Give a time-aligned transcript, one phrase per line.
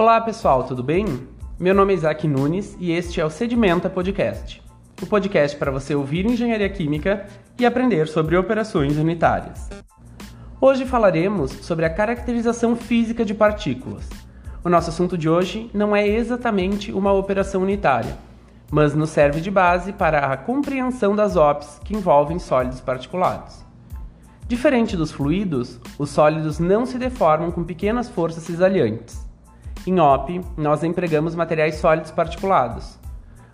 [0.00, 1.04] Olá pessoal, tudo bem?
[1.58, 4.62] Meu nome é Isaac Nunes e este é o Sedimenta Podcast,
[5.02, 7.26] o podcast para você ouvir engenharia química
[7.58, 9.68] e aprender sobre operações unitárias.
[10.58, 14.08] Hoje falaremos sobre a caracterização física de partículas.
[14.64, 18.16] O nosso assunto de hoje não é exatamente uma operação unitária,
[18.70, 23.62] mas nos serve de base para a compreensão das OPs que envolvem sólidos particulados.
[24.48, 29.28] Diferente dos fluidos, os sólidos não se deformam com pequenas forças cisalhantes.
[29.86, 32.98] Em OP, nós empregamos materiais sólidos particulados.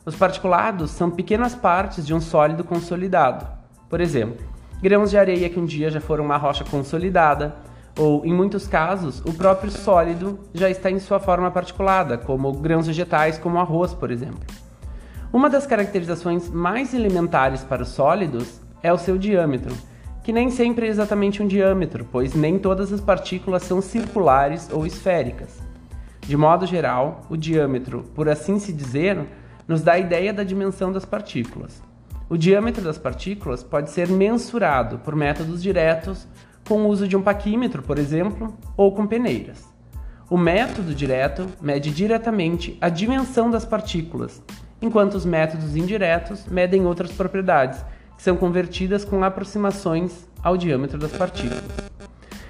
[0.04, 3.46] Os particulados são pequenas partes de um sólido consolidado.
[3.88, 4.44] Por exemplo,
[4.82, 7.54] grãos de areia que um dia já foram uma rocha consolidada,
[7.98, 12.86] ou, em muitos casos, o próprio sólido já está em sua forma particulada, como grãos
[12.86, 14.44] vegetais, como arroz, por exemplo.
[15.32, 19.74] Uma das caracterizações mais elementares para os sólidos é o seu diâmetro
[20.26, 24.84] que nem sempre é exatamente um diâmetro, pois nem todas as partículas são circulares ou
[24.84, 25.62] esféricas.
[26.26, 29.24] De modo geral, o diâmetro, por assim se dizer,
[29.68, 31.80] nos dá a ideia da dimensão das partículas.
[32.28, 36.26] O diâmetro das partículas pode ser mensurado por métodos diretos,
[36.66, 39.64] com o uso de um paquímetro, por exemplo, ou com peneiras.
[40.28, 44.42] O método direto mede diretamente a dimensão das partículas,
[44.82, 47.84] enquanto os métodos indiretos medem outras propriedades,
[48.16, 51.62] que são convertidas com aproximações ao diâmetro das partículas.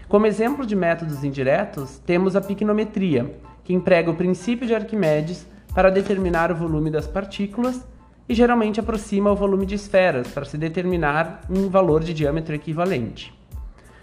[0.09, 5.91] Como exemplo de métodos indiretos, temos a piquinometria, que emprega o princípio de Arquimedes para
[5.91, 7.84] determinar o volume das partículas
[8.28, 13.36] e geralmente aproxima o volume de esferas para se determinar um valor de diâmetro equivalente.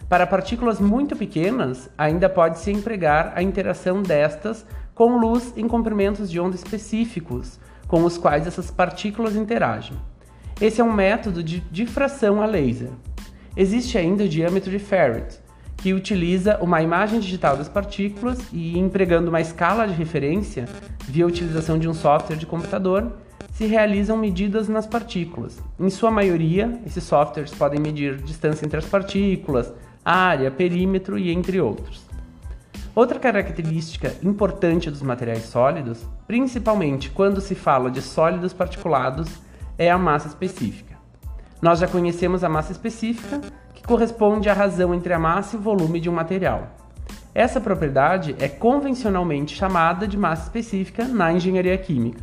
[0.09, 6.41] Para partículas muito pequenas, ainda pode-se empregar a interação destas com luz em comprimentos de
[6.41, 9.97] onda específicos, com os quais essas partículas interagem.
[10.59, 12.91] Esse é um método de difração a laser.
[13.55, 15.39] Existe ainda o diâmetro de Ferret,
[15.83, 20.63] que utiliza uma imagem digital das partículas e, empregando uma escala de referência,
[21.05, 23.11] via utilização de um software de computador,
[23.51, 25.61] se realizam medidas nas partículas.
[25.77, 29.73] Em sua maioria, esses softwares podem medir distância entre as partículas,
[30.05, 32.05] área, perímetro e entre outros.
[32.95, 39.27] Outra característica importante dos materiais sólidos, principalmente quando se fala de sólidos particulados,
[39.77, 40.95] é a massa específica.
[41.61, 43.41] Nós já conhecemos a massa específica,
[43.83, 46.69] que corresponde à razão entre a massa e o volume de um material.
[47.35, 52.21] Essa propriedade é convencionalmente chamada de massa específica na engenharia química,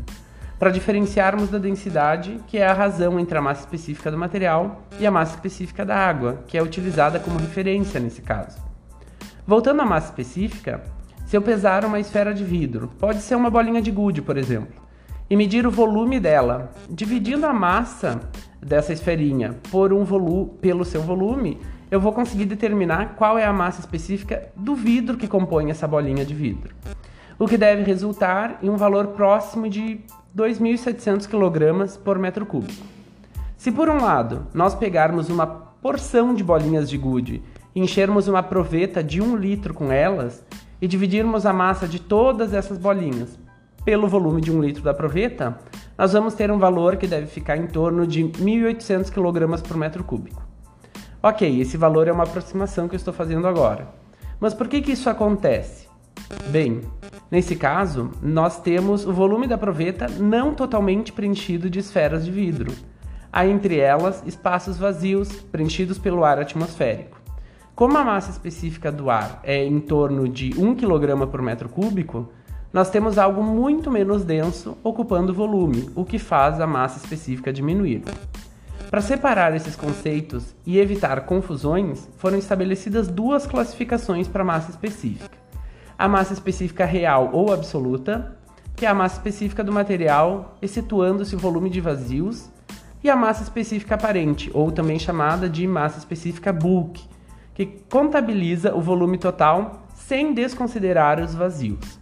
[0.59, 5.07] para diferenciarmos da densidade, que é a razão entre a massa específica do material e
[5.07, 8.59] a massa específica da água, que é utilizada como referência nesse caso.
[9.47, 10.83] Voltando à massa específica,
[11.27, 14.81] se eu pesar uma esfera de vidro, pode ser uma bolinha de gude, por exemplo,
[15.31, 16.73] e medir o volume dela.
[16.91, 18.21] Dividindo a massa
[18.61, 21.59] dessa esferinha por um volume, pelo seu volume,
[21.89, 26.25] eu vou conseguir determinar qual é a massa específica do vidro que compõe essa bolinha
[26.25, 26.75] de vidro.
[27.39, 30.01] O que deve resultar em um valor próximo de
[30.37, 32.85] 2.700 kg por metro cúbico.
[33.57, 37.43] Se por um lado nós pegarmos uma porção de bolinhas de gude
[37.75, 40.45] enchermos uma proveta de 1 litro com elas
[40.83, 43.39] e dividirmos a massa de todas essas bolinhas
[43.85, 45.59] pelo volume de um litro da proveta,
[45.97, 50.05] nós vamos ter um valor que deve ficar em torno de 1.800 kg por metro
[50.05, 50.43] cúbico.
[51.23, 53.89] Ok, esse valor é uma aproximação que eu estou fazendo agora.
[54.39, 55.87] Mas por que, que isso acontece?
[56.49, 56.81] Bem,
[57.31, 62.73] nesse caso, nós temos o volume da proveta não totalmente preenchido de esferas de vidro.
[63.33, 67.21] Há entre elas espaços vazios preenchidos pelo ar atmosférico.
[67.75, 72.31] Como a massa específica do ar é em torno de 1 kg por metro cúbico,
[72.73, 78.03] nós temos algo muito menos denso ocupando volume, o que faz a massa específica diminuir.
[78.91, 85.37] Para separar esses conceitos e evitar confusões, foram estabelecidas duas classificações para massa específica:
[85.99, 88.37] a massa específica real ou absoluta,
[88.77, 92.51] que é a massa específica do material, excetuando-se o volume de vazios,
[93.03, 97.01] e a massa específica aparente, ou também chamada de massa específica bulk,
[97.55, 102.00] que contabiliza o volume total sem desconsiderar os vazios.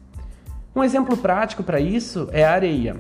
[0.79, 2.95] Um exemplo prático para isso é a areia.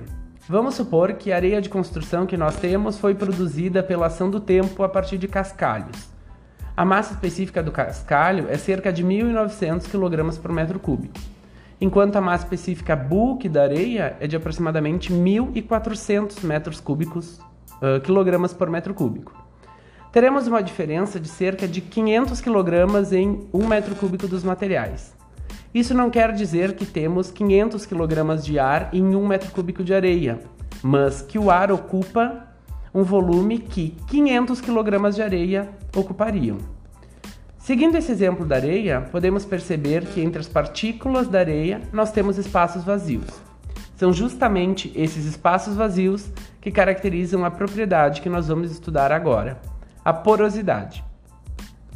[0.48, 4.40] Vamos supor que a areia de construção que nós temos foi produzida pela ação do
[4.40, 6.08] tempo a partir de cascalhos.
[6.76, 11.20] A massa específica do cascalho é cerca de 1.900 kg por metro cúbico,
[11.80, 17.38] enquanto a massa específica bulk da areia é de aproximadamente 1.400 metros cúbicos,
[17.80, 19.32] uh, quilogramas por metro cúbico.
[20.10, 25.16] Teremos uma diferença de cerca de 500 kg em 1 metro cúbico dos materiais.
[25.74, 29.92] Isso não quer dizer que temos 500 kg de ar em 1 metro cúbico de
[29.94, 30.40] areia,
[30.82, 32.48] mas que o ar ocupa
[32.94, 36.58] um volume que 500 kg de areia ocupariam.
[37.58, 42.38] Seguindo esse exemplo da areia, podemos perceber que entre as partículas da areia nós temos
[42.38, 43.28] espaços vazios.
[43.94, 46.30] São justamente esses espaços vazios
[46.62, 49.60] que caracterizam a propriedade que nós vamos estudar agora,
[50.02, 51.04] a porosidade.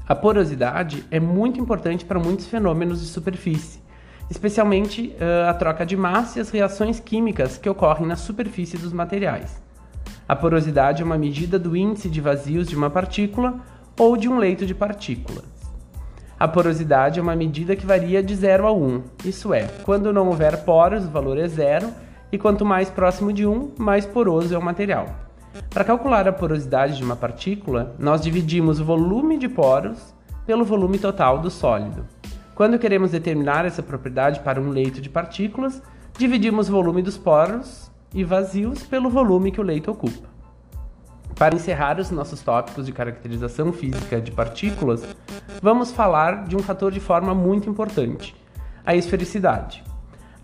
[0.06, 3.80] A porosidade é muito importante para muitos fenômenos de superfície,
[4.28, 8.92] especialmente uh, a troca de massa e as reações químicas que ocorrem na superfície dos
[8.92, 9.62] materiais.
[10.28, 13.60] A porosidade é uma medida do índice de vazios de uma partícula
[13.96, 15.44] ou de um leito de partículas.
[16.38, 20.26] A porosidade é uma medida que varia de 0 a 1, isso é, quando não
[20.26, 21.88] houver poros, o valor é zero,
[22.32, 25.21] e quanto mais próximo de 1, mais poroso é o material.
[25.70, 30.14] Para calcular a porosidade de uma partícula, nós dividimos o volume de poros
[30.46, 32.06] pelo volume total do sólido.
[32.54, 35.82] Quando queremos determinar essa propriedade para um leito de partículas,
[36.18, 40.28] dividimos o volume dos poros e vazios pelo volume que o leito ocupa.
[41.34, 45.02] Para encerrar os nossos tópicos de caracterização física de partículas,
[45.62, 48.36] vamos falar de um fator de forma muito importante,
[48.84, 49.82] a esfericidade.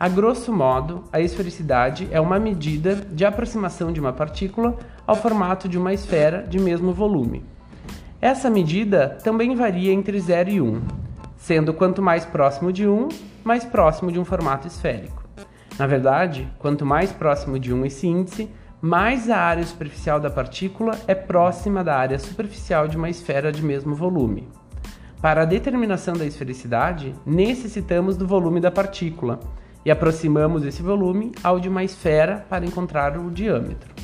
[0.00, 4.78] A grosso modo, a esfericidade é uma medida de aproximação de uma partícula
[5.08, 7.42] ao formato de uma esfera de mesmo volume.
[8.20, 10.82] Essa medida também varia entre 0 e 1,
[11.38, 13.08] sendo quanto mais próximo de 1,
[13.42, 15.24] mais próximo de um formato esférico.
[15.78, 18.50] Na verdade, quanto mais próximo de 1 esse índice,
[18.82, 23.62] mais a área superficial da partícula é próxima da área superficial de uma esfera de
[23.62, 24.46] mesmo volume.
[25.22, 29.40] Para a determinação da esfericidade, necessitamos do volume da partícula
[29.86, 33.97] e aproximamos esse volume ao de uma esfera para encontrar o diâmetro.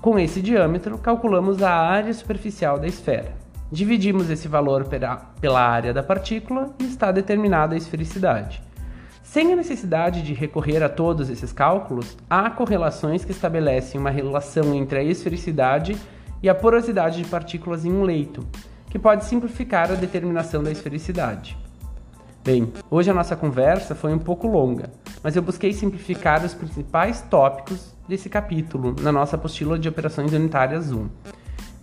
[0.00, 3.34] Com esse diâmetro, calculamos a área superficial da esfera.
[3.70, 8.62] Dividimos esse valor pela área da partícula e está determinada a esfericidade.
[9.24, 14.72] Sem a necessidade de recorrer a todos esses cálculos, há correlações que estabelecem uma relação
[14.72, 15.98] entre a esfericidade
[16.40, 18.46] e a porosidade de partículas em um leito,
[18.88, 21.58] que pode simplificar a determinação da esfericidade.
[22.44, 24.90] Bem, hoje a nossa conversa foi um pouco longa,
[25.22, 30.90] mas eu busquei simplificar os principais tópicos desse capítulo na nossa apostila de operações unitárias
[30.90, 31.08] 1.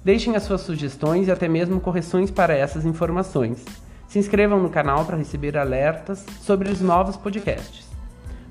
[0.04, 3.66] Deixem as suas sugestões e até mesmo correções para essas informações.
[4.08, 7.88] Se inscrevam no canal para receber alertas sobre os novos podcasts.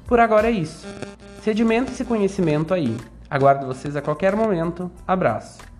[0.06, 0.86] Por agora é isso.
[1.42, 2.96] Sedimento esse conhecimento aí.
[3.30, 4.90] Aguardo vocês a qualquer momento.
[5.06, 5.73] Abraço.